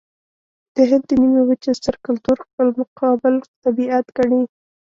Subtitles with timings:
[0.75, 4.41] د هند د نيمې وچې ستر کلتور خپل مقابل طبیعت ګڼي.